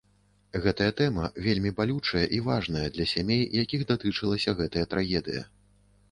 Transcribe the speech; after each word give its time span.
Гэтая 0.61 0.91
тэма 0.99 1.25
вельмі 1.47 1.71
балючая 1.79 2.23
і 2.37 2.39
важная 2.47 2.85
для 2.95 3.05
сямей, 3.11 3.43
якіх 3.63 3.83
датычылася 3.91 4.55
гэтая 4.63 4.85
трагедыя. 4.95 5.45